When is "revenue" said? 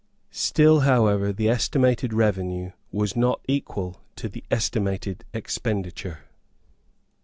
2.11-2.71